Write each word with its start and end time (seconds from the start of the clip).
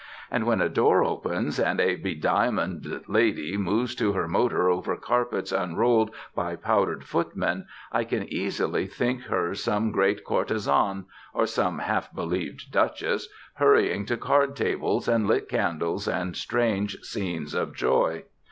And 0.31 0.47
when 0.47 0.61
a 0.61 0.67
door 0.67 1.03
opens 1.03 1.59
and 1.59 1.79
a 1.79 1.95
bediamonded 1.95 3.03
Lady 3.07 3.55
moves 3.55 3.93
to 3.93 4.13
her 4.13 4.27
motor 4.27 4.67
over 4.67 4.95
carpets 4.97 5.51
unrolled 5.51 6.09
by 6.33 6.55
powdered 6.55 7.03
footmen, 7.03 7.67
I 7.91 8.05
can 8.05 8.27
easily 8.33 8.87
think 8.87 9.25
her 9.25 9.53
some 9.53 9.91
great 9.91 10.25
Courtezan, 10.25 11.05
or 11.35 11.45
some 11.45 11.77
half 11.77 12.11
believed 12.15 12.71
Duchess, 12.71 13.29
hurrying 13.53 14.07
to 14.07 14.17
card 14.17 14.55
tables 14.55 15.07
and 15.07 15.27
lit 15.27 15.47
candles 15.47 16.07
and 16.07 16.35
strange 16.35 16.95
scenes 17.03 17.53
of 17.53 17.75
joy. 17.75 18.23